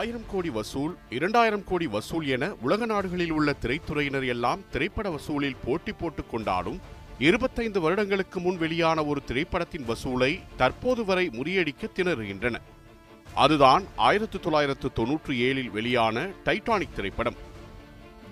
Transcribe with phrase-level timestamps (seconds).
[0.00, 5.92] ஆயிரம் கோடி வசூல் இரண்டாயிரம் கோடி வசூல் என உலக நாடுகளில் உள்ள திரைத்துறையினர் எல்லாம் திரைப்பட வசூலில் போட்டி
[5.92, 6.80] போட்டுக் கொண்டாலும்
[7.18, 12.56] இருபத்தைந்து வருடங்களுக்கு முன் வெளியான ஒரு திரைப்படத்தின் வசூலை தற்போது வரை முறியடிக்க திணறுகின்றன.
[13.34, 17.36] அதுதான் ஆயிரத்து தொள்ளாயிரத்து தொன்னூற்றி ஏழில் வெளியான டைட்டானிக் திரைப்படம்.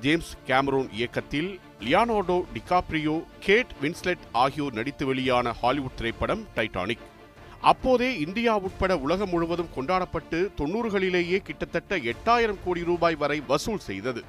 [0.01, 7.05] ஜேம்ஸ் கேமரோன் இயக்கத்தில் லியானோடோ டிகாப்ரியோ கேட் வின்ஸ்லெட் ஆகியோர் நடித்து வெளியான ஹாலிவுட் திரைப்படம் டைட்டானிக்.
[7.61, 14.25] அப்போதே இந்தியா உட்பட உலகம் முழுவதும் கொண்டாடப்பட்டு தொன்னூறுகளிலேயே கிட்டத்தட்ட எட்டாயிரம் கோடி ரூபாய் வரை வசூல் செய்தது.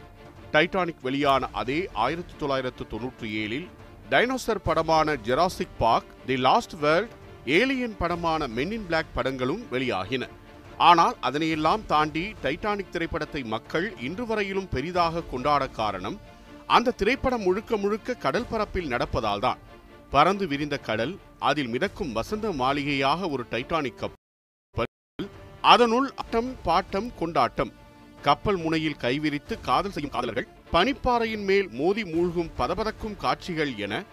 [0.52, 3.68] டைட்டானிக் வெளியான அதே ஆயிரத்தி தொள்ளாயிரத்து தொன்னூற்றி ஏழில்
[4.10, 7.10] டைனோசர் படமான Jurassic Park the Lost World
[7.46, 10.28] alien படமான மென் இன் பிளாக் படங்களும் வெளியாகின.
[10.78, 16.20] ஆனால் அதனையெல்லாம் தாண்டி டைட்டானிக் திரைப்படத்தை மக்கள் இன்று வரையிலும் பெரிதாக கொண்டாட காரணம்
[16.68, 19.58] அந்த திரைப்படம் முழுக்க முழுக்க கடல் பரப்பில் நடப்பதால்தான்.
[20.14, 24.88] பறந்து விரிந்த கடல் அதில் மிதக்கும் வசந்த மாளிகையாக ஒரு டைட்டானிக் கப்பல்.
[25.62, 27.72] அதனுள் அட்டம் பாட்டம் கொண்டாட்டம்.
[28.22, 34.04] கப்பல் முனையில் கைவிரித்து காதல் செய்யும் காதலர்கள் பனிப்பாறையின் மேல் மோதி மூழ்கும் பதபதக்கும் காட்சிகள் என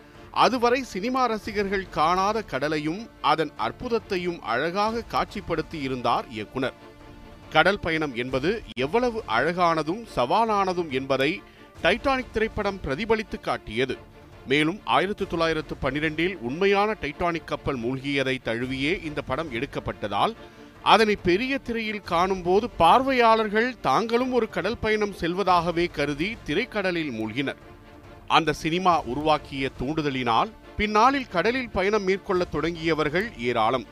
[0.45, 6.77] அதுவரை சினிமா ரசிகர்கள் காணாத கடலையும் அதன் அற்புதத்தையும் அழகாக காட்சிப்படுத்தி இருந்தார் இயக்குனர்.
[7.51, 11.43] கடல் பயணம் என்பது எவ்வளவு அழகானதும் சவாலானதும் என்பதை
[11.83, 13.97] டைட்டானிக் திரைப்படம் பிரதிபலித்து காட்டியது.
[14.49, 20.35] மேலும் ஆயிரத்தி தொள்ளாயிரத்து பன்னிரெண்டில் உண்மையான டைட்டானிக் கப்பல் மூழ்கியதை தழுவியே இந்த படம் எடுக்கப்பட்டதால்
[20.83, 27.61] அதனை பெரிய திரையில் காணும்போது பார்வையாளர்கள் தாங்களும் ஒரு கடல் பயணம் செல்வதாகவே கருதி திரைக்கடலில் மூழ்கினர்.
[28.29, 33.87] அந்த சினிமா உருவாக்கிய தூண்டுதலினால் பின்னாளில் கடலில் பயணம் மேற்கொள்ள தொடங்கியவர்கள் ஏராளம்.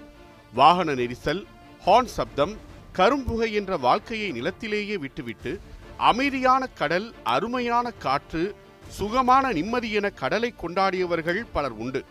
[0.53, 1.43] வாகன நெரிசல்
[1.87, 2.55] ஹார்ன் சப்தம்
[2.99, 5.61] கரும்புகை என்ற வாழ்க்கையை நிலத்திலேயே விட்டுவிட்டு
[5.97, 8.45] அமைதியான கடல் அருமையான காற்று
[8.89, 12.05] சுகமான நிம்மதி என கடலை கொண்டாடியவர்கள் பலர் உண்டு.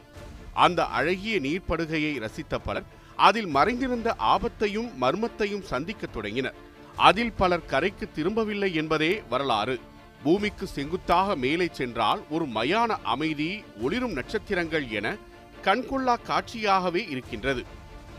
[0.53, 2.83] அந்த அழகிய நீர்ப்படுகையை ரசித்த பலர்
[3.15, 6.55] அதில் மறைந்திருந்த ஆபத்தையும் மர்மத்தையும் சந்திக்கத் தொடங்கினர்.
[6.95, 9.79] அதில் பலர் கரைக்கு திரும்பவில்லை என்பதே வரலாறு.
[10.23, 15.15] பூமிக்கு செங்குத்தாக மேலே சென்றால் ஒரு மயான அமைதி ஒளிரும் நட்சத்திரங்கள் என
[15.63, 17.65] கண்கொள்ளா காட்சியாகவே இருக்கின்றது.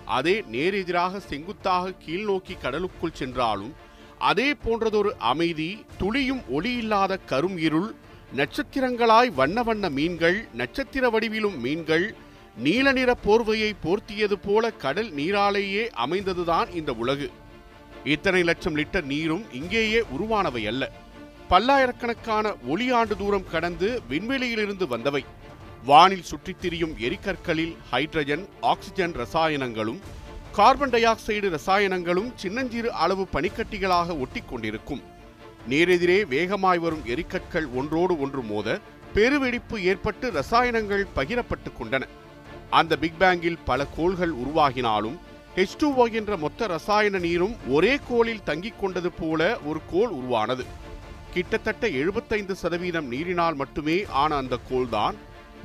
[0.04, 3.74] அதே நேரெதிராக செங்குத்தாக கீழ்நோக்கி கடலுக்குள் சென்றாலும்
[4.18, 7.94] அதே போன்றதொரு அமைதி துளியும் ஒளியில்லாத கரும் இருள்
[8.36, 12.14] நட்சத்திரங்களாய் வண்ண வண்ண மீன்கள் நட்சத்திர வடிவிலும் மீன்கள்
[12.56, 17.30] நீல நிற போர்வையை போர்த்தியது போல கடல் நீராலேயே அமைந்ததுதான் இந்த உலகு.
[18.04, 20.90] இத்தனை லட்சம் லிட்டர் நீரும் இங்கேயே உருவானவை அல்ல.
[21.48, 25.24] பல்லாயிரக்கணக்கான ஒளியாண்டு தூரம் கடந்து விண்வெளியிலிருந்து வந்தவை.
[25.84, 30.00] வானில் சுற்றித் திரியும் எரிகற்களில் ஹைட்ரஜன் ஆக்சிஜன் ரசாயனங்களும்
[30.52, 35.02] கார்பன் டை ஆக்சைடு ரசாயனங்களும் சின்னஞ்சிறு அளவு பனிக்கட்டிகளாக ஒட்டிக்கொண்டிருக்கும்
[35.68, 38.80] நேரெதிரே வேகமாய் வரும் எரிக்கற்கள் ஒன்றோடு ஒன்று மோத
[39.14, 42.02] பெருவெடிப்பு ஏற்பட்டு ரசாயனங்கள் பகிரப்பட்டுக் கொண்டன.
[42.70, 45.18] அந்த பிக் பேங்கில் பல கோள்கள் உருவாகினாலும்
[45.56, 50.64] ஹெச் என்ற மொத்த ரசாயன நீரும் ஒரே கோளில் தங்கிக் கொண்டது போல ஒரு கோள் உருவானது.
[51.32, 55.14] கிட்டத்தட்ட எழுபத்தைந்து சதவீதம் நீரினால் மட்டுமே ஆன அந்த கோள்தான்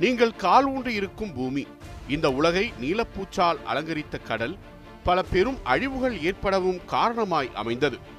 [0.00, 1.66] நீங்கள் கால் ஊன்றி இருக்கும் பூமி.
[2.08, 4.56] இந்த உலகை நீலப்பூச்சால் அலங்கரித்த கடல்
[5.04, 8.18] பல பெரும் அழிவுகள் ஏற்படவும் காரணமாய் அமைந்தது.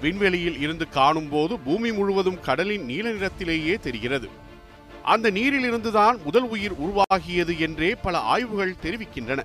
[0.00, 4.28] விண்வெளியில் இருந்து காணும்போது பூமி முழுவதும் கடலின் நீல நிறத்திலேயே தெரிகிறது.
[5.02, 9.42] அந்த நீரிலிருந்துதான் முதல் உயிர் உருவாகியது என்றே பல ஆய்வுகள் தெரிவிக்கின்றன.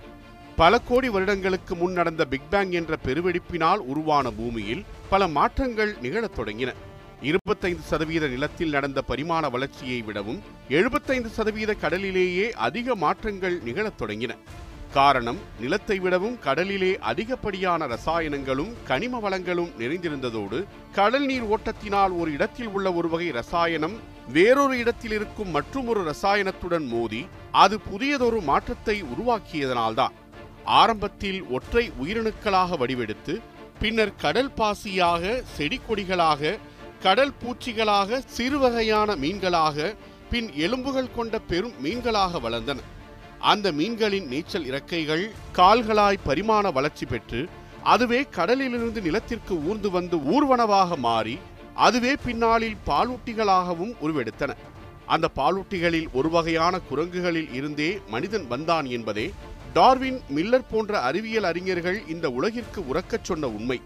[0.55, 6.73] பல கோடி வருடங்களுக்கு முன் நடந்த பிக் பேங் என்ற பெருவெடிப்பினால் உருவான பூமியில் பல மாற்றங்கள் நிகழத் தொடங்கின.
[7.21, 14.35] இருபத்தைந்து சதவீத நிலத்தில் நடந்த பரிமாண வளர்ச்சியை விடவும் எழுபத்தைந்து சதவீத கடலிலேயே அதிக மாற்றங்கள் நிகழத் தொடங்கின.
[14.93, 20.57] காரணம் நிலத்தை விடவும் கடலிலே அதிகப்படியான ரசாயனங்களும் கனிம வளங்களும் நிறைந்திருந்ததோடு
[20.97, 23.95] கடல் நீர் ஓட்டத்தினால் ஒரு இடத்தில் உள்ள ஒரு வகை ரசாயனம்
[24.35, 27.21] வேறொரு இடத்தில் இருக்கும் மற்றுமொரு ரசாயனத்துடன் மோதி
[27.63, 30.15] அது புதியதொரு மாற்றத்தை உருவாக்கியதனால்தான்.
[30.81, 33.35] ஆரம்பத்தில் ஒற்றை உயிரணுக்களாக வடிவெடுத்து
[33.79, 36.57] பின்னர் கடல் பாசியாக செடி கொடிகளாக
[37.01, 39.95] கடல் பூச்சிகளாக சிறுவகையான மீன்களாக
[40.31, 42.81] பின் எலும்புகள் கொண்ட பெரும் மீன்களாக வளர்ந்தன.
[43.41, 47.49] அந்த மீன்களின் நீச்சல் இறக்கைகள் கால்களாய் பரிமாண வளர்ச்சி பெற்று
[47.83, 51.39] அதுவே கடலிலிருந்து நிலத்திற்கு ஊர்ந்து வந்து ஊர்வனவாக மாறி
[51.73, 54.55] அதுவே பின்னாளில் பாலூட்டிகளாகவும் உருவெடுத்தன.
[55.05, 59.33] அந்த பாலூட்டிகளில் ஒரு வகையான குரங்குகளில் இருந்தே மனிதன் வந்தான் என்பதே
[59.73, 63.81] டார்வின் மில்லர் போன்ற அறிவியல் அறிஞர்கள் இந்த உலகிற்கு உறக்கச் சொன்ன உண்மை.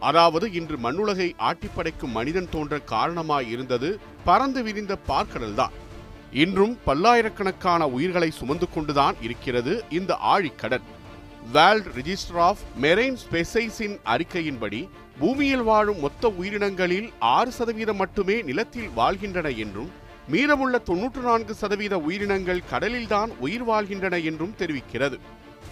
[0.00, 5.70] அதாவது இன்று மண்ணுலகை ஆட்டிப்படைக்கும் மனிதன் தோன்ற காரணமாய் இருந்தது பறந்து விரிந்த பார்க்கடல்தான்.
[6.32, 10.82] இன்றும் பல்லாயிரக்கணக்கான உயிர்களை சுமந்து கொண்டுதான் இருக்கிறது இந்த ஆழிக்கடல்.
[11.52, 14.88] வேர்ல்ட் ரிஜிஸ்டர் ஆஃப் மெரைன் ஸ்பெசைஸின் அறிக்கையின்படி
[15.18, 19.90] பூமியில் வாழும் மொத்த உயிரினங்களில் ஆறு சதவீதம் மட்டுமே நிலத்தில் வாழ்கின்றன என்றும்
[20.28, 25.18] மீதமுள்ள தொன்னூற்று நான்கு சதவீத உயிரினங்கள் கடலில்தான் உயிர் வாழ்கின்றன என்றும் தெரிவிக்கிறது.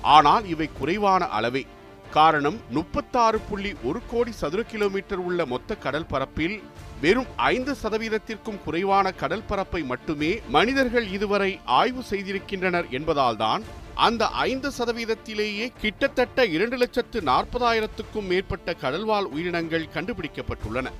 [0.02, 1.66] ஆனால் இவை குறைவான அளவே.
[2.10, 6.62] காரணம் முப்பத்தாறு புள்ளி ஒரு கோடி சதுர கிலோமீட்டர் உள்ள மொத்த கடல் பரப்பில்
[7.02, 13.62] வெறும் ஐந்து சதவீதத்திற்கும் குறைவான கடல் பரப்பை மட்டுமே மனிதர்கள் இதுவரை ஆய்வு செய்திருக்கின்றனர் என்பதால்தான்
[14.06, 20.90] அந்த ஐந்து சதவீதத்திலேயே கிட்டத்தட்ட இரண்டு லட்சத்து நாற்பதாயிரத்துக்கும் மேற்பட்ட கடல்வாழ் உயிரினங்கள் கண்டுபிடிக்கப்பட்டுள்ளன.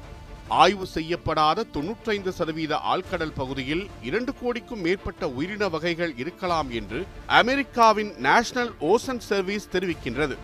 [0.49, 8.73] ஆய்வு செய்யப்படாத தொன்னூற்றைந்து சதவீத ஆழ்கடல் பகுதியில் இரண்டு கோடிக்கும் மேற்பட்ட உயிரின வகைகள் இருக்கலாம் என்று அமெரிக்காவின் நேஷனல்
[8.93, 10.37] ஓசன் சர்வீஸ் தெரிவிக்கின்றது.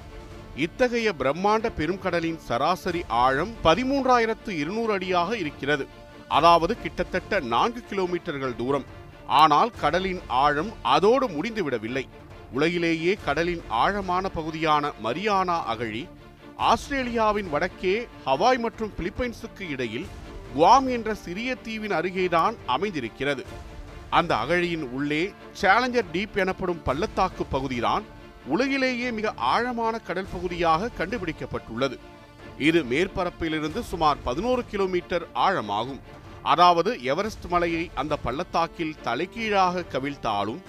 [0.56, 5.86] இத்தகைய பிரம்மாண்ட பெருங்கடலின் சராசரி ஆழம் பதிமூன்றாயிரத்து இருநூறு அடியாக இருக்கிறது.
[6.28, 8.84] அதாவது கிட்டத்தட்ட நான்கு கிலோமீட்டர்கள் தூரம்.
[9.26, 12.04] ஆனால் கடலின் ஆழம் அதோடு முடிந்துவிடவில்லை.
[12.52, 16.08] உலகிலேயே கடலின் ஆழமான பகுதியான மரியானா அகழி
[16.56, 20.06] ஆஸ்திரேலியாவின் வடக்கே ஹவாய் மற்றும் பிலிப்பைன்ஸுக்கு இடையில்
[20.56, 23.44] குவாம் என்ற சிறிய தீவின் அருகேதான் அமைந்திருக்கிறது.
[24.10, 28.04] அந்த அகழியின் உள்ளே சேலஞ்சர் டீப் எனப்படும் பள்ளத்தாக்கு பகுதிதான்
[28.52, 31.96] உலகிலேயே மிக ஆழமான கடல் பகுதியாக கண்டுபிடிக்கப்பட்டுள்ளது.
[32.58, 36.00] இது மேற்பரப்பிலிருந்து சுமார் பதினோரு கிலோமீட்டர் ஆழமாகும்.
[36.42, 40.60] அதாவது எவரெஸ்ட் மலையை அந்த பள்ளத்தாக்கில் தலைகீழாக கவிழ்த்தாலும்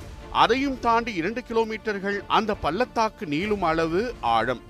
[0.43, 4.01] அதையும் தாண்டி இரண்டு கிலோமீட்டர்கள் அந்த பள்ளத்தாக்கு நீளும் அளவு
[4.37, 4.63] ஆழம்.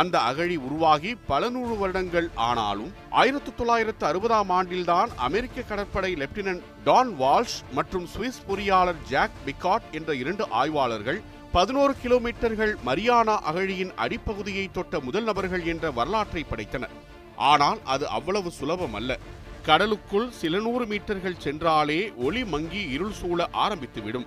[0.00, 7.12] அந்த அகழி உருவாகி பல நூறு வருடங்கள் ஆனாலும் ஆயிரத்தி தொள்ளாயிரத்து அறுபதாம் ஆண்டில்தான் அமெரிக்க கடற்படை லெப்டினன்ட் டான்
[7.20, 11.20] வால்ஷ் மற்றும் சுவிஸ் பொறியாளர் ஜாக் பிகாட் என்ற இரண்டு ஆய்வாளர்கள்
[11.54, 16.94] பதினோரு கிலோமீட்டர்கள் மரியானா அகழியின் அடிப்பகுதியை தொட்ட முதல் நபர்கள் என்ற வரலாற்றை படைத்தனர்.
[17.50, 19.18] ஆனால் அது அவ்வளவு சுலபம் அல்ல.
[19.68, 24.26] கடலுக்குள் சில நூறு மீட்டர்கள் சென்றாலே ஒளி மங்கி இருள் சூழ ஆரம்பித்துவிடும்.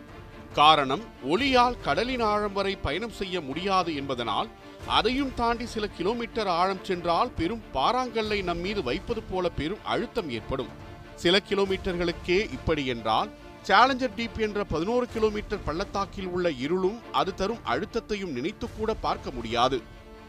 [0.54, 4.50] காரணம் ஒளியால் கடலின் ஆழம் வரை பயணம் செய்ய முடியாது என்பதனால்
[4.98, 10.74] அதையும் தாண்டி சில கிலோமீட்டர் ஆழம் சென்றால் பெரும் பாறாங்கல்லை நம் மீது வைப்பது போல பெரும் அழுத்தம் ஏற்படும்.
[11.16, 13.30] சில கிலோமீட்டர்களுக்கே இப்படி என்றால்
[13.70, 19.82] சேலஞ்சர் டீப் என்ற பதினோரு கிலோமீட்டர் பள்ளத்தாக்கில் உள்ள இருளும் அது தரும் அழுத்தத்தையும் நினைத்து கூட பார்க்க முடியாது.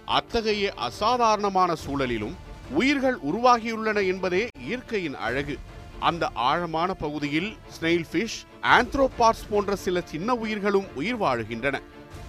[0.04, 2.34] அத்தகைய அசாதாரணமான சூழலிலும்
[2.70, 5.56] உயிர்கள் உருவாகியுள்ளன என்பதே இயற்கையின் அழகு.
[6.00, 11.78] அந்த ஆழமான பகுதியில் ஸ்னெயில் ஃபிஷ் ஆந்த்ரோபார்ஸ் போன்ற சில சின்ன உயிர்களும் உயிர் வாழுகின்றன.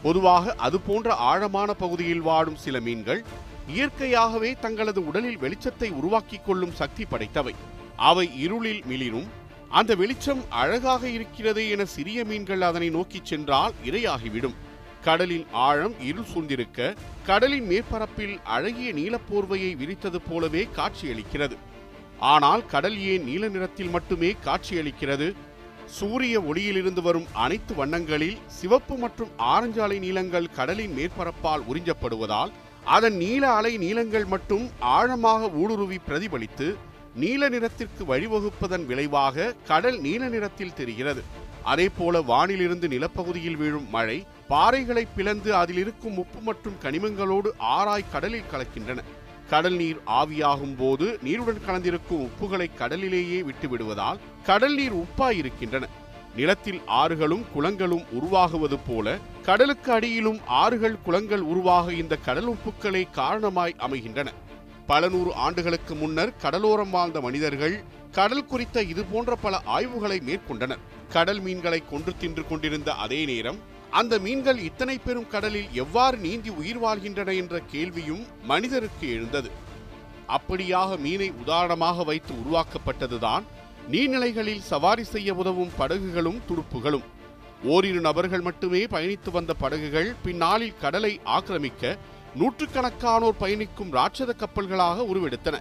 [0.04, 3.24] பொதுவாக அது போன்ற ஆழமான பகுதியில் வாழும் சில மீன்கள்
[3.68, 7.56] இயற்கையாகவே தங்களது உடலில் வெளிச்சத்தை உருவாக்கிக் கொள்ளும் சக்தி படைத்தவை.
[7.96, 9.30] அவை இருளில் மிளிரும்
[9.72, 14.56] அந்த வெளிச்சம் அழகாக இருக்கிறதே என சிறிய மீன்கள் அதனை நோக்கிச் சென்றால் இரையாகிவிடும்.
[15.04, 16.96] கடலின் ஆழம் இருள் சூழ்ந்திருக்க
[17.26, 21.58] கடலின் மேற்பரப்பில் அழகிய நீலப்போர்வையை விரித்தது போலவே காட்சியளிக்கிறது.
[22.20, 25.34] ஆனால் கடல் ஏன் நீல நிறத்தில் மட்டுமே காட்சியளிக்கிறது?
[25.86, 32.52] சூரிய ஒளியிலிருந்து வரும் அனைத்து வண்ணங்களில் சிவப்பு மற்றும் ஆரஞ்சு அலை நீளங்கள் கடலின் மேற்பரப்பால் உறிஞ்சப்படுவதால்
[32.86, 36.76] அதன் நீல அலை நீளங்கள் மட்டும் ஆழமாக ஊடுருவி பிரதிபலித்து
[37.16, 41.24] நீல நிறத்திற்கு வழிவகுப்பதன் விளைவாக கடல் நீல நிறத்தில் தெரிகிறது.
[41.64, 49.00] அதேபோல வானிலிருந்து நிலப்பகுதியில் வீழும் மழை பாறைகளை பிளந்து அதில் இருக்கும் உப்பு மற்றும் கனிமங்களோடு ஆராய் கடலில் கலக்கின்றன.
[49.50, 55.88] கடல் நீர் ஆவியாகும் போது நீருடன் கலந்திருக்கும் உப்புகளை கடலிலேயே விட்டுவிடுவதால் கடல் நீர் உப்பாய் இருக்கின்றன
[56.36, 64.32] நிலத்தில் ஆறுகளும் குளங்களும் உருவாகுவது போல கடலுக்கு அடியிலும் ஆறுகள் குளங்கள் உருவாக இந்த கடல் உப்புக்களே காரணமாய் அமைகின்றன.
[64.92, 67.76] பல நூறு ஆண்டுகளுக்கு முன்னர் கடலோரம் வாழ்ந்த மனிதர்கள்
[68.18, 70.82] கடல் குறித்த இது போன்ற பல ஆய்வுகளை மேற்கொண்டனர்.
[71.16, 73.60] கடல் மீன்களை கொன்று தின்று கொண்டிருந்த அதே நேரம்
[74.00, 79.50] அந்த மீன்கள் இத்தனை பெரும் கடலில் எவ்வாறு நீந்தி உயிர் வாழ்கின்றன என்ற கேள்வியும் மனிதருக்கு எழுந்தது.
[80.38, 83.46] அப்படியாக மீனை உதாரணமாக வைத்து உருவாக்கப்பட்டதுதான்
[83.92, 87.08] நீர்நிலைகளில் சவாரி செய்ய உதவும் படகுகளும் துடுப்புகளும்.
[87.74, 91.98] ஓரிரு நபர்கள் மட்டுமே பயணித்து வந்த படகுகள் பின்னாளில் கடலை ஆக்கிரமிக்க
[92.40, 95.56] நூற்றுக்கணக்கானோர் பயணிக்கும் ராட்சத கப்பல்களாக உருவெடுத்தன.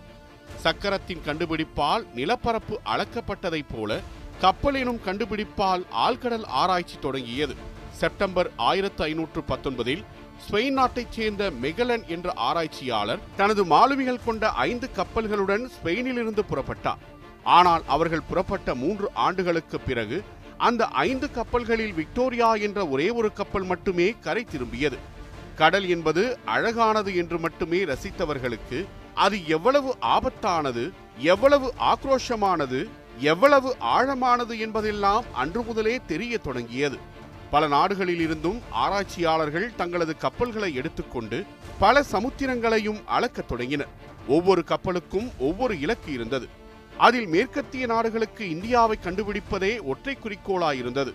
[0.63, 4.01] சக்கரத்தின் கண்டுபிடிப்பால் நிலப்பரப்பு அளக்கப்பட்டதைப் போல
[4.41, 7.55] கப்பல் எனும் கண்டுபிடிப்பால் ஆழ்கடல் ஆராய்ச்சி தொடங்கியது.
[8.01, 10.05] செப்டம்பர் ஆயிரத்து ஐநூற்று பத்தொன்பதில்
[10.45, 17.03] ஸ்பெயின் நாட்டைச் சேர்ந்த மெகலன் என்ற ஆராய்ச்சியாளர் தனது மாலுமிகள் கொண்ட ஐந்து கப்பல்களுடன் ஸ்பெயினிலிருந்து புறப்பட்டார்.
[17.45, 20.25] ஆனால் அவர்கள் புறப்பட்ட மூன்று ஆண்டுகளுக்கு பிறகு
[20.57, 24.99] அந்த ஐந்து கப்பல்களில் விக்டோரியா என்ற ஒரே ஒரு கப்பல் மட்டுமே கரை திரும்பியது.
[25.61, 28.79] கடல் என்பது அழகானது என்று மட்டுமே ரசித்தவர்களுக்கு
[29.15, 30.85] அது எவ்வளவு ஆபத்தானது
[31.33, 32.81] எவ்வளவு ஆக்ரோஷமானது
[33.19, 36.99] எவ்வளவு ஆழமானது என்பதெல்லாம் அன்று முதலே தெரிய தொடங்கியது.
[37.51, 41.39] பல நாடுகளில் இருந்தும் ஆராய்ச்சியாளர்கள் தங்களது கப்பல்களை எடுத்துக்கொண்டு
[41.79, 43.93] பல சமுத்திரங்களையும் அளக்கத் தொடங்கினர்.
[44.29, 46.49] ஒவ்வொரு கப்பலுக்கும் ஒவ்வொரு இலக்கு இருந்தது.
[46.97, 51.13] அதில் மேற்கத்திய நாடுகளுக்கு இந்தியாவை கண்டுபிடிப்பதே ஒற்றை குறிக்கோளாயிருந்தது.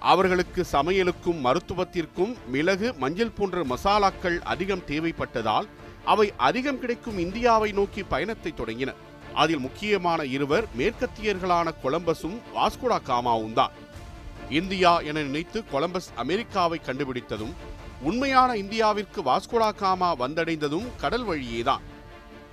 [0.00, 5.68] அவர்களுக்கு சமையலுக்கும் மருத்துவத்திற்கும் மிளகு மஞ்சள் போன்ற மசாலாக்கள் அதிகம் தேவைப்பட்டதால்
[6.04, 8.90] அவை அதிகம் கிடைக்கும் இந்தியாவை நோக்கி பயணத்தை தொடங்கின.
[9.34, 13.70] அதில் முக்கியமான இருவர் மேற்கத்தியர்களான கொலம்பஸும் வாஸ்கோடா காமாவும் தான்.
[14.50, 17.54] இந்தியா என நினைத்து கொலம்பஸ் அமெரிக்காவை கண்டுபிடித்ததும்
[18.02, 21.84] உண்மையான இந்தியாவிற்கு வாஸ்கோடா காமா வந்தடைந்ததும் கடல் வழியேதான்.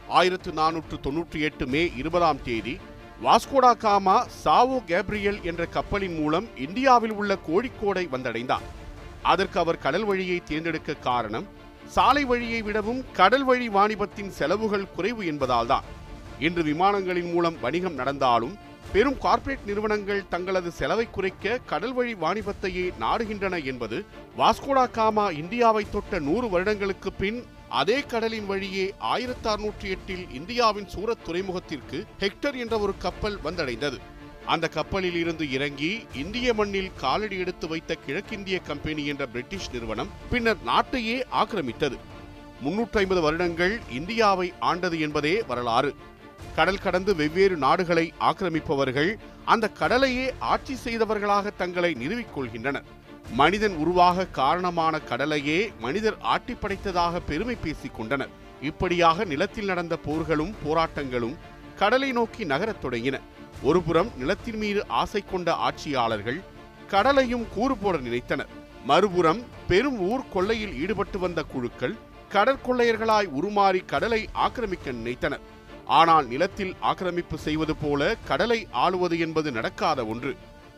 [0.07, 2.79] ஆயிரத்து நானூற்று தொன்னூற்றி எட்டு மே இருபதாம் தேதி
[3.23, 8.65] வாஸ்கோடா காமா சாவோ கேப்ரியல் என்ற கப்பலின் மூலம் இந்தியாவில் உள்ள கோழிக்கோடை வந்தடைந்தார்.
[9.31, 11.45] அதற்கு அவர் கடல் வழியை தேர்ந்தெடுக்க காரணம்
[11.95, 15.87] சாலை வழியை விடவும் கடல் வழி வாணிபத்தின் செலவுகள் குறைவு என்பதால்தான்.
[16.39, 18.55] இன்று விமானங்களின் மூலம் வணிகம் நடந்தாலும்
[18.93, 23.97] பெரும் கார்ப்பரேட் நிறுவனங்கள் தங்களது செலவை குறைக்க கடல் வழி வாணிபத்தையே நாடுகின்றன என்பது
[24.37, 27.39] வாஸ்கோடா காமா இந்தியாவை தொட்ட நூறு வருடங்களுக்கு பின்
[27.79, 33.97] அதே கடலின் வழியே ஆயிரத்தி அறுநூற்றி எட்டில் இந்தியாவின் சூரத் துறைமுகத்திற்கு ஹெக்டர் என்ற ஒரு கப்பல் வந்தடைந்தது.
[34.45, 40.61] அந்த கப்பலில் இருந்து இறங்கி இந்திய மண்ணில் காலடி எடுத்து வைத்த கிழக்கிந்திய கம்பெனி என்ற பிரிட்டிஷ் நிறுவனம் பின்னர்
[40.65, 41.97] நாட்டையே ஆக்கிரமித்தது.
[42.65, 45.95] முன்னூற்றி ஐம்பது வருடங்கள் இந்தியாவை ஆண்டது என்பதே வரலாறு.
[46.55, 49.11] கடல் கடந்து வெவ்வேறு நாடுகளை ஆக்கிரமிப்பவர்கள்
[49.45, 52.87] அந்த கடலையே ஆட்சி செய்தவர்களாக தங்களை நிறுவிக்கொள்கின்றனர்.
[53.31, 58.29] மனிதன் உருவாக காரணமான கடலையே மனிதர் ஆட்டிப்படைத்ததாக பெருமை பேசிக் கொண்டனர்.
[58.61, 61.35] இப்படியாக நிலத்தில் நடந்த போர்களும் போராட்டங்களும்
[61.75, 63.19] கடலை நோக்கி நகரத் தொடங்கின.
[63.63, 66.41] ஒருபுறம் நிலத்தின் மீது ஆசை கொண்ட ஆட்சியாளர்கள்
[66.87, 68.47] கடலையும் கூறு போட நினைத்தனர்.
[68.85, 71.95] மறுபுறம் பெரும் ஊர் கொள்ளையில் ஈடுபட்டு வந்த குழுக்கள்
[72.31, 75.39] கடற்கொள்ளையர்களாய் உருமாறி கடலை ஆக்கிரமிக்க நினைத்தனர்.
[75.85, 80.35] ஆனால் நிலத்தில் ஆக்கிரமிப்பு செய்வது போல கடலை ஆளுவது என்பது நடக்காத ஒன்று.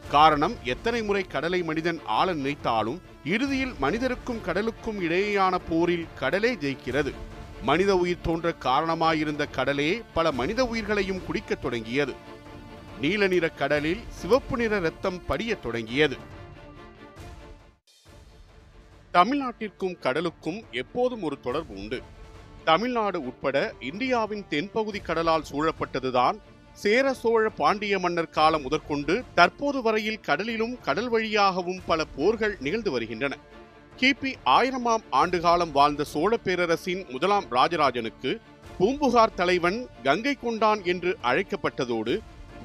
[0.10, 7.13] காரணம் எத்தனை முறை கடலை மனிதன் ஆள நினைத்தாலும் இறுதியில் மனிதருக்கும் கடலுக்கும் இடையேயான போரில் கடலே ஜெயிக்கிறது.
[7.62, 12.13] மனித உயிர் தோன்ற காரணமாயிருந்த கடலே பல மனித உயிர்களையும் குடிக்கத் தொடங்கியது.
[13.01, 16.18] நீல நிற கடலில் சிவப்பு நிற ரத்தம் படியத் தொடங்கியது.
[19.13, 22.01] தமிழ்நாட்டிற்கும் கடலுக்கும் எப்போதும் ஒரு தொடர்பு உண்டு.
[22.63, 26.38] தமிழ்நாடு உட்பட இந்தியாவின் தென்பகுதி கடலால் சூழப்பட்டதுதான்
[26.81, 33.34] சேர சோழ பாண்டிய மன்னர் காலம் முதற்கொண்டு தற்போது வரையில் கடலிலும் கடல் வழியாகவும் பல போர்கள் நிகழ்ந்து வருகின்றன.
[34.00, 38.34] கிபி ஆயிரமாம் ஆண்டு காலம் வாழ்ந்த சோழ பேரரசின் முதலாம் ராஜராஜனுக்கு
[38.77, 42.15] பூம்புகார் தலைவன் கங்கை கொண்டான் என்று அழைக்கப்பட்டதோடு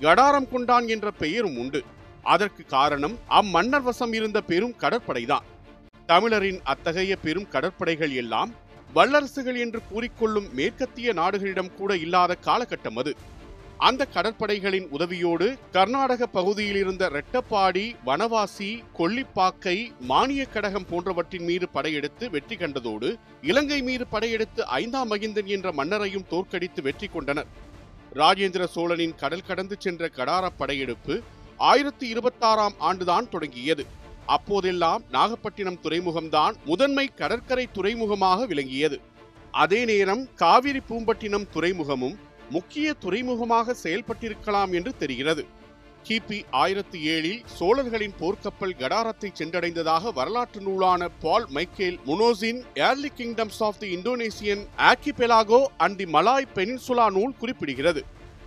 [0.05, 1.83] கடாரம் கொண்டான் என்ற பெயரும் உண்டு.
[2.35, 5.47] அதற்கு காரணம் அம்மன்னர் வசம் இருந்த பெரும் கடற்படைதான்.
[6.11, 8.51] தமிழரின் அத்தகைய பெரும் கடற்படைகள் எல்லாம்
[8.95, 13.13] வல்லரசுகள் என்று கூறிக்கொள்ளும் மேற்கத்திய நாடுகளிடம் கூட இல்லாத காலகட்டம் அது.
[13.87, 19.75] அந்த கடற்படைகளின் உதவியோடு கர்நாடக பகுதியில் இருந்த ரெட்டப்பாடி வனவாசி கொல்லிப்பாக்கை
[20.11, 23.09] மானிய கடகம் போன்றவற்றின் மீது படையெடுத்து வெற்றி கண்டதோடு
[23.51, 27.51] இலங்கை மீது படையெடுத்து ஐந்தாம் மகிந்தன் என்ற மன்னரையும் தோற்கடித்து வெற்றி கொண்டனர்.
[28.21, 31.15] ராஜேந்திர சோழனின் கடல் கடந்து சென்ற கடார படையெடுப்பு
[31.71, 33.85] ஆயிரத்தி இருபத்தாறாம் ஆண்டுதான் தொடங்கியது.
[34.37, 38.99] அப்போதெல்லாம் நாகப்பட்டினம் துறைமுகம்தான் முதன்மை கடற்கரை துறைமுகமாக விளங்கியது.
[39.63, 42.19] அதே நேரம் காவிரி பூம்பட்டினம் துறைமுகமும்
[42.53, 45.45] முக்கிய துறைமுகமாக செயல்பட்டிருக்கலாம் என்று தெரிகிறது.
[46.09, 53.79] கிபி ஆயிரத்தி ஏழில் சோழர்களின் போர்க்கப்பல் கடாரத்தை சென்றடைந்ததாக வரலாற்று நூலான Paul Michael முனோசின் Early Kingdoms of
[53.79, 58.01] the Indonesian Archipelago and the Malay Peninsula நூல் குறிப்பிடுகிறது.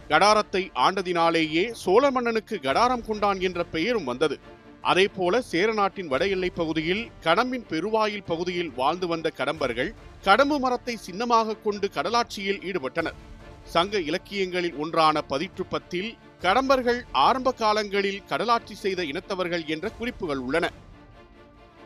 [0.10, 4.40] கடாரத்தை ஆண்டதினாலேயே சோழ மன்னனுக்கு கடாரம் கொண்டான் என்ற பெயரும் வந்தது.
[4.82, 9.94] அதேபோல சேர நாட்டின் வட எல்லைப் பகுதியில் கடம்பின் பெருவாயில் பகுதியில் வாழ்ந்து வந்த கடம்பர்கள்
[10.24, 13.16] கடம்பு மரத்தை சின்னமாக கொண்டு கடலாட்சியில் ஈடுபட்டனர்.
[13.66, 16.10] சங்க இலக்கியங்களில் ஒன்றான பதிற்றுப்பத்தில்
[16.42, 20.72] கடம்பர்கள் ஆரம்ப காலங்களில் கடலாட்சி செய்த இனத்தவர்கள் என்ற குறிப்புகள் உள்ளன.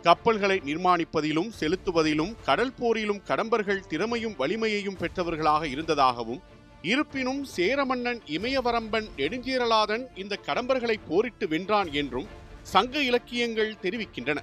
[0.01, 6.41] கப்பல்களை நிர்மாணிப்பதிலும் செலுத்துவதிலும் கடல் போரிலும் கடம்பர்கள் திறமையும் வலிமையையும் பெற்றவர்களாக இருந்ததாகவும்
[6.81, 12.27] இருப்பினும் சேர மன்னன் இமயவரம்பன் நெடுஞ்சீரலாதன் இந்த கடம்பர்களை போரிட்டு வென்றான் என்றும்
[12.62, 14.38] சங்க இலக்கியங்கள் தெரிவிக்கின்றன.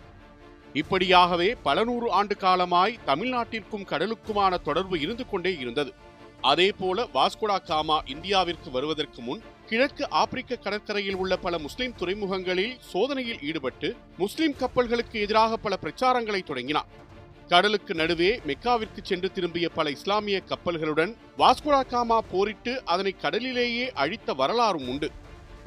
[0.72, 5.94] இப்படியாகவே பல நூறு ஆண்டு காலமாய் தமிழ்நாட்டிற்கும் கடலுக்குமான தொடர்பு இருந்து கொண்டே இருந்தது.
[6.50, 13.42] அதே போல வாஸ்கோடா காமா இந்தியாவிற்கு வருவதற்கு முன் கிழக்கு ஆப்பிரிக்க கடற்கரையில் உள்ள பல முஸ்லிம் துறைமுகங்களில் சோதனையில்
[13.42, 16.90] ஈடுபட்டு முஸ்லிம் கப்பல்களுக்கு எதிராக பல பிரச்சாரங்களை தொடங்கினார்.
[17.48, 24.88] கடலுக்கு நடுவே மெக்காவிற்கு சென்று திரும்பிய பல இஸ்லாமிய கப்பல்களுடன் வாஸ்கோடா காமா போரிட்டு அதனை கடலிலேயே அழித்த வரலாறும்
[24.88, 25.10] உண்டு.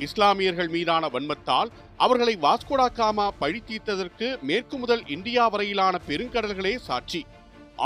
[0.07, 7.21] இஸ்லாமியர்கள் மீதான வன்மத்தால் அவர்களை வாஸ்கோடா காமா பழி தீர்த்ததற்கு மேற்கு முதல் இந்தியா வரையிலான பெருங்கடல்களே சாட்சி.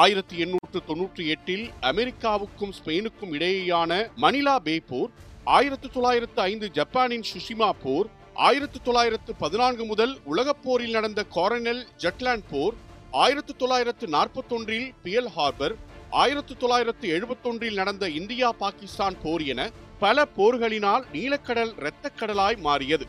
[0.03, 5.12] ஆயிரத்தி எண்ணூறு தொள்ளாயிரத்து தொன்னூற்றி எட்டில் அமெரிக்காவுக்கும் ஸ்பெயினுக்கும் இடையேயான மணிலா பே போர்
[5.46, 8.08] ஆயிரத்து தொள்ளாயிரத்து ஐந்து ஜப்பானின் சுஷிமா போர்
[8.48, 12.75] ஆயிரத்து தொள்ளாயிரத்து பதினான்கு முதல் உலகப் போரில் நடந்த காரனல் ஜெட்லாண்ட் போர்
[13.24, 15.75] ஆயிரத்து தொள்ளாயிரத்து நாற்பத்தொன்றில் பியல் ஹார்பர்
[16.10, 23.08] ஆயிரத்து தொள்ளாயிரத்து எழுபத்தொன்றில் நடந்த இந்தியா பாகிஸ்தான் போர் என பல போர்களினால் நீலக்கடல் இரத்தக்கடலாய் மாறியது.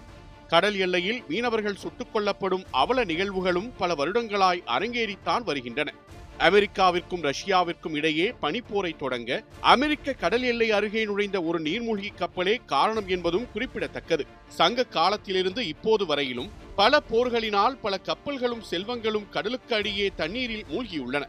[0.48, 5.92] கடல் எல்லையில் மீனவர்கள் சுட்டுக் கொல்லப்படும் அவல நிகழ்வுகளும் பல வருடங்களாய் அரங்கேறித்தான் வருகின்றன.
[6.38, 13.50] அமெரிக்காவிற்கும் ரஷ்யாவிற்கும் இடையே பனிப்போரை தொடங்க அமெரிக்க கடல் எல்லை அருகே நுழைந்த ஒரு நீர்மூழ்கி கப்பலே காரணம் என்பதும்
[13.52, 14.26] குறிப்பிடத்தக்கது.
[14.48, 21.22] சங்க காலத்திலிருந்து இப்போது வரையிலும் பல போர்களினால் பல கப்பல்களும் செல்வங்களும் கடலுக்கு அடியே தண்ணீரில் மூழ்கியுள்ளன.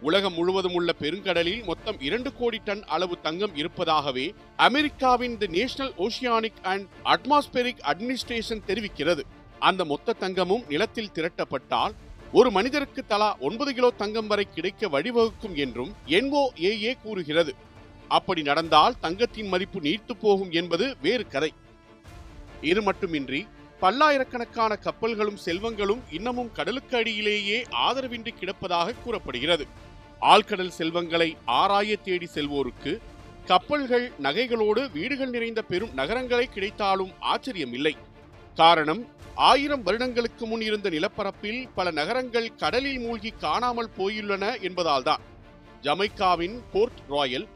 [0.00, 6.62] உலகம் முழுவதும் உள்ள பெருங்கடலில் மொத்தம் இரண்டு கோடி டன் அளவு தங்கம் இருப்பதாகவே அமெரிக்காவின் the National Oceanic
[6.62, 9.20] and Atmospheric Administration தெரிவிக்கிறது.
[9.58, 11.94] அந்த மொத்த தங்கமும் நிலத்தில் திரட்டப்பட்டால்
[12.32, 17.54] ஒரு மனிதருக்கு தலா ஒன்பது கிலோ தங்கம் வரை கிடைக்க வழிவகுக்கும் என்றும் என்ஓஏஏ கூறுகிறது.
[18.08, 21.52] அப்படி நடந்தால் தங்கத்தின் மதிப்பு நீர்த்து போகும் என்பது வேறு கதை.
[22.60, 23.46] இது மட்டுமின்றி
[23.80, 29.66] பல்லாயிரக்கணக்கான கப்பல்களும் செல்வங்களும் இன்னமும் கடலுக்கு அடியிலேயே ஆதரவின்றி கிடப்பதாக கூறப்படுகிறது.
[30.20, 32.98] ஆழ்கடல் செல்வங்களை ஆராய தேடி செல்வோருக்கு
[33.46, 37.96] கப்பல்கள் நகைகளோடு வீடுகள் நிறைந்த பெரும் நகரங்களை கிடைத்தாலும் ஆச்சரியமில்லை.
[38.56, 39.00] காரணம்
[39.34, 45.22] ஆயிரம் வருடங்களுக்கு முன் இருந்த நிலப்பரப்பில் பல நகரங்கள் கடலில் மூழ்கி காணாமல் போயுள்ளன என்பதால்தான்.
[45.82, 47.46] ஜமைக்காவின் போர்ட் ராயல்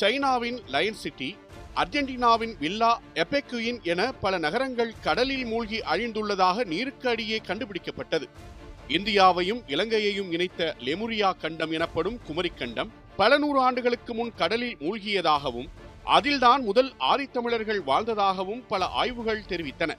[0.00, 1.36] சைனாவின் லயன் சிட்டி
[1.76, 8.28] அர்ஜென்டினாவின் வில்லா எபெக்குயின் என பல நகரங்கள் கடலில் மூழ்கி அழிந்துள்ளதாக நீருக்கு அடியே கண்டுபிடிக்கப்பட்டது.
[8.88, 15.70] இந்தியாவையும் இலங்கையையும் இணைத்த லெமுரியா கண்டம் எனப்படும் குமரிக்கண்டம் பல நூறு ஆண்டுகளுக்கு முன் கடலில் மூழ்கியதாகவும்
[16.04, 19.90] அதில்தான் முதல் ஆதித்தமிழர்கள் வாழ்ந்ததாகவும் பல ஆய்வுகள் தெரிவித்தன.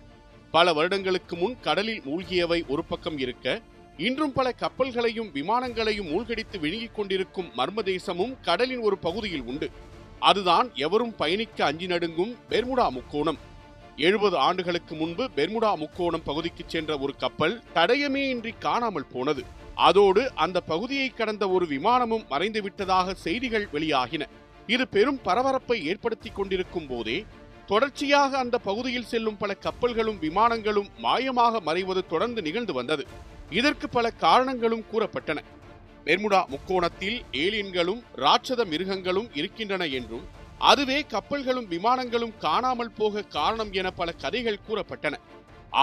[0.51, 3.62] பல வருடங்களுக்கு முன் கடலில் மூழ்கியவை ஒரு பக்கம் இருக்க
[3.98, 9.70] இன்றும் பல கப்பல்களையும் விமானங்களையும் மூழ்கடித்து விழுங்கிக் கொண்டிருக்கும் மர்ம தேசமும் கடலின் ஒரு பகுதியில் உண்டு.
[10.20, 13.39] அதுதான் எவரும் பயணிக்க அஞ்சி நடுங்கும் பெர்முடா முக்கோணம்.
[13.96, 19.44] எழுபது ஆண்டுகளுக்கு முன்பு பெர்முடா முக்கோணம் பகுதிக்கு சென்ற ஒரு கப்பல் தடயமே இன்றி காணாமல் போனது.
[19.75, 24.25] அதோடு அந்த பகுதியை கடந்த ஒரு விமானமும் மறைந்து விட்டதாக செய்திகள் வெளியாகின.
[24.68, 27.25] இது பெரும் பரபரப்பை ஏற்படுத்தி கொண்டிருக்கும் போதே
[27.70, 33.04] தொடர்ச்சியாக அந்த பகுதியில் செல்லும் பல கப்பல்களும் விமானங்களும் மாயமாக மறைவது தொடர்ந்து நிகழ்ந்து வந்தது.
[33.58, 35.40] இதற்கு பல காரணங்களும் கூறப்பட்டன.
[36.06, 40.26] பெர்முடா முக்கோணத்தில் ஏலியன்களும் ராட்சத மிருகங்களும் இருக்கின்றன என்றும்
[40.72, 45.16] அதுவே கப்பல்களும் விமானங்களும் காணாமல் போக காரணம் என பல கதைகள் கூறப்பட்டன.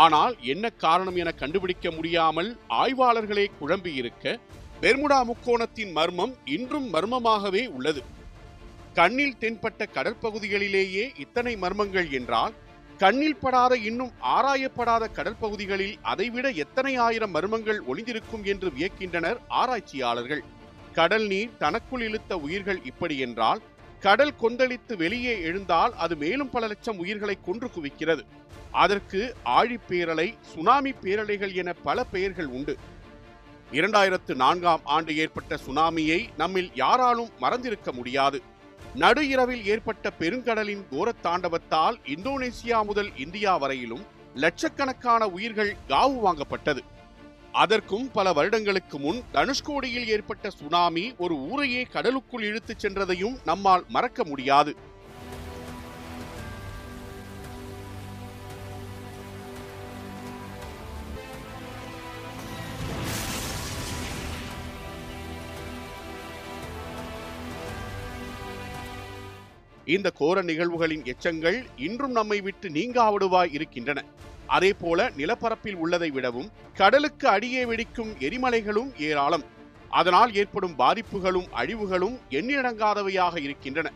[0.03, 2.51] ஆனால் என்ன காரணம் என கண்டுபிடிக்க முடியாமல்
[2.83, 4.37] ஆய்வாளர்களே குழம்பியிருக்க
[4.83, 8.01] பெர்முடா முக்கோணத்தின் மர்மம் இன்றும் மர்மமாகவே உள்ளது.
[8.99, 12.55] கண்ணில் தென்பட்ட கடற்பகுதிகளிலேயே இத்தனை மர்மங்கள் என்றால்
[12.99, 20.43] கண்ணில் படாத இன்னும் ஆராயப்படாத கடற்பகுதிகளில் அதைவிட எத்தனை ஆயிரம் மர்மங்கள் ஒளிந்திருக்கும் என்று வியக்கின்றனர் ஆராய்ச்சியாளர்கள்.
[20.93, 23.61] கடல் நீர் தனக்குள் இழுத்த உயிர்கள் இப்படி என்றால்
[24.01, 28.23] கடல் கொந்தளித்து வெளியே எழுந்தால் அது மேலும் பல லட்சம் உயிர்களை கொன்று குவிக்கிறது.
[28.85, 29.21] அதற்கு
[29.59, 32.75] ஆழிப்பேரலை சுனாமி பேரலைகள் என பல பெயர்கள் உண்டு.
[33.73, 38.39] இரண்டாயிரத்து நான்காம் ஆண்டு ஏற்பட்ட சுனாமியை நம்மில் யாராலும் மறந்திருக்க முடியாது.
[38.95, 46.79] நடு இரவில் ஏற்பட்ட பெருங்கடலின் கோரத்தாண்டவத்தால் இந்தோனேசியா முதல் இந்தியா வரையிலும் லட்சக்கணக்கான உயிர்கள் காவு வாங்கப்பட்டது.
[47.53, 54.77] அதற்கும் பல வருடங்களுக்கு முன் தனுஷ்கோடியில் ஏற்பட்ட சுனாமி ஒரு ஊரையே கடலுக்குள் இழுத்துச் சென்றதையும் நம்மால் மறக்க முடியாது.
[69.95, 74.05] இந்த கோர நிகழ்வுகளின் எச்சங்கள் இன்றும் நம்மை விட்டு நீங்காவிடுவாய் இருக்கின்றன.
[74.47, 79.45] அதே போல நிலப்பரப்பில் உள்ளதை விடவும் கடலுக்கு அடியே வெடிக்கும் எரிமலைகளும் ஏராளம்.
[79.91, 83.93] அதனால் ஏற்படும் பாதிப்புகளும் அழிவுகளும் எண்ணிடங்காதவையாக இருக்கின்றன.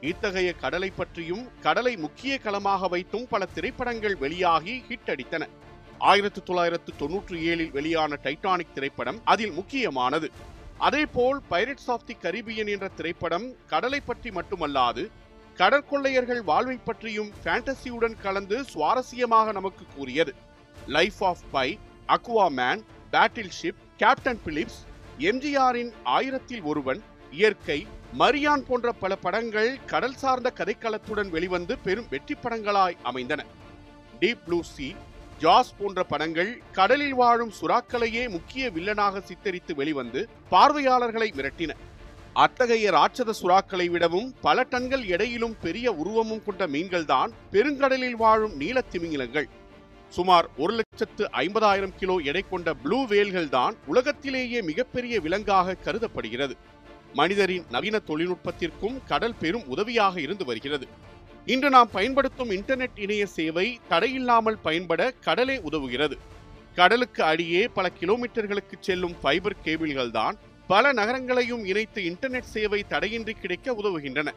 [0.00, 5.48] இத்தகைய கடலை பற்றியும் கடலை முக்கிய களமாக வைத்தும் பல திரைப்படங்கள் வெளியாகி ஹிட் அடித்தன.
[5.98, 10.30] ஆயிரத்தி தொள்ளாயிரத்து தொன்னூற்றி ஏழில் வெளியான டைட்டானிக் திரைப்படம் அதில் முக்கியமானது.
[10.78, 15.10] அதேபோல் பைரட்ஸ் ஆஃப் தி கரிபியன் என்ற திரைப்படம் கடலை பற்றி மட்டுமல்லாது
[15.58, 20.32] கடற்கொள்ளையர்கள் வாழ்வை பற்றியும் ஃபேண்டசியுடன் கலந்து சுவாரஸ்யமாக நமக்கு கூறியது.
[20.96, 21.68] Life of Pi
[22.58, 22.82] Aquaman
[23.58, 24.80] Battleship Captain Phillips
[25.30, 27.78] எம்ஜிஆரின் ஆயிரத்தில் ஒருவன் இயற்கை
[28.20, 33.40] மரியான் போன்ற பல படங்கள் கடல் சார்ந்த கதைக்களத்துடன் வெளிவந்து பெரும் வெற்றி படங்களாய் அமைந்தன.
[34.20, 34.88] டீப் ப்ளூ சி
[35.38, 40.20] ஜாஸ் போன்ற படங்கள் கடலில் வாழும் சுறாக்களையே முக்கிய வில்லனாக சித்தரித்து வெளிவந்து
[40.52, 41.72] பார்வையாளர்களை மிரட்டின.
[42.42, 49.46] அத்தகைய ராட்சத சுறாக்களை விடவும் பல டன்கள் எடையிலும் பெரிய உருவமும் கொண்ட மீன்கள்தான் பெருங்கடலில் வாழும் நீலத்திமிங்கிலங்கள்
[50.12, 56.56] சுமார் ஒரு லட்சத்து ஐம்பதாயிரம் கிலோ எடை கொண்ட ப்ளூ வேல்கள் தான் உலகத்திலேயே மிகப்பெரிய விலங்காக கருதப்படுகிறது.
[57.12, 60.88] மனிதரின் நவீன தொழில்நுட்பத்திற்கும் கடல் பெரும் உதவியாக இருந்து வருகிறது.
[61.46, 66.18] இன்று நாம் பயன்படுத்தும் இன்டர்நெட் இணைய சேவை தடையில்லாமல் பயன்பட கடலே உதவுகிறது.
[66.74, 73.72] கடலுக்கு அடியே பல கிலோமீட்டர்களுக்கு செல்லும் ஃபைபர் கேபிள்கள் தான் பல நகரங்களையும் இணைத்து இன்டர்நெட் சேவை தடையின்றி கிடைக்க
[73.72, 74.30] உதவுகின்றன.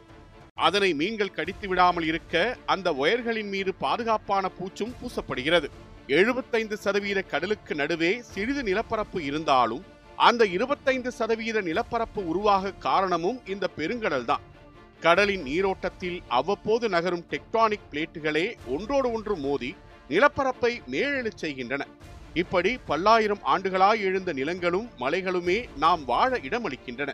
[0.54, 5.68] அதனை மீன்கள் கடித்து விடாமல் இருக்க அந்த ஒயர்களின் மீது பாதுகாப்பான பூச்சும் பூசப்படுகிறது.
[6.06, 9.84] எழுபத்தைந்து சதவீத கடலுக்கு நடுவே சிறிது நிலப்பரப்பு இருந்தாலும்
[10.16, 14.44] அந்த இருபத்தைந்து சதவீத நிலப்பரப்பு உருவாக காரணமும் இந்த பெருங்கடல் தான்.
[15.00, 19.74] கடலின் நீரோட்டத்தில் அவ்வப்போது நகரும் டெக்டானிக் பிளேட்டுகளே ஒன்றோடு ஒன்று மோதி
[20.08, 21.86] நிலப்பரப்பை மேலெழச் செய்கின்றன.
[22.42, 27.10] இப்படி பல்லாயிரம் ஆண்டுகளாய் எழுந்த நிலங்களும் மலைகளுமே நாம் வாழ இடமளிக்கின்றன.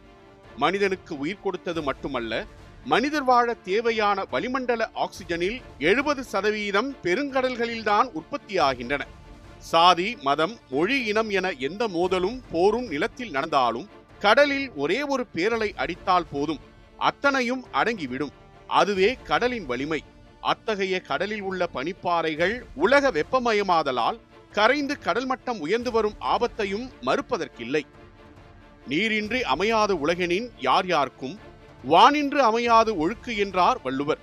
[0.56, 2.32] மனிதனுக்கு உயிர் கொடுத்தது மட்டுமல்ல
[2.92, 9.02] மனிதர் வாழ தேவையான வளிமண்டல ஆக்சிஜனில் எழுபது சதவீதம் பெருங்கடல்களில்தான் உற்பத்தியாகின்றன.
[9.72, 13.88] சாதி மதம் மொழி இனம் என எந்த மோதலும் போரும் நிலத்தில் நடந்தாலும்
[14.20, 16.62] கடலில் ஒரே ஒரு பேரலை அடித்தால் போதும்
[16.98, 18.34] அத்தனையும் அடங்கிவிடும்.
[18.80, 20.00] அதுவே கடலின் வலிமை.
[20.52, 24.18] அத்தகைய கடலில் உள்ள பனிப்பாறைகள் உலக வெப்பமயமாதலால்
[24.56, 27.82] கரைந்து கடல் மட்டம் உயர்ந்து வரும் ஆபத்தையும் மறுப்பதற்கில்லை.
[28.86, 31.34] நீரின்றி அமையாத உலகெனின் யார் யாருக்கும்
[31.84, 34.22] வானின்று அமையாது ஒழுக்கு என்றார் Valluvar.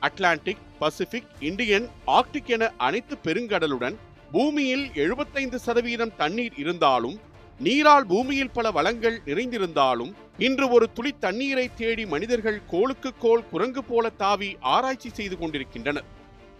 [0.00, 3.96] Atlantic Pacific Indian Arctic என அனைத்து பெருங்கடலுடன்
[4.32, 7.16] பூமியில் எழுபத்தைந்து சதவீதம் தண்ணீர் இருந்தாலும்
[7.60, 14.08] நீரால் பூமியில் பல வளங்கள் நிறைந்திருந்தாலும் இன்று ஒரு துளி தண்ணீரை தேடி மனிதர்கள் கோளுக்கு கோள் குரங்கு போல
[14.22, 16.08] தாவி ஆராய்ச்சி செய்து கொண்டிருக்கின்றனர்.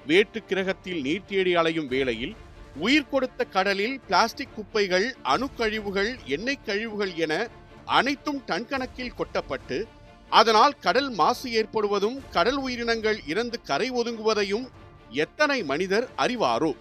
[0.06, 2.34] வேற்று கிரகத்தில் நீர் தேடி அலையும் வேளையில்
[2.76, 7.48] உயிர் கொடுத்த கடலில் பிளாஸ்டிக் குப்பைகள் அணுக்கழிவுகள் எண்ணெய் கழிவுகள் என
[7.84, 9.86] அனைத்தும் டன் கணக்கில் கொட்டப்பட்டு
[10.30, 14.66] அதனால் கடல் மாசு ஏற்படுவதும் கடல் உயிரினங்கள் இறந்து கரை ஒதுங்குவதையும்
[15.10, 16.74] எத்தனை மனிதர் அறிவாரோ?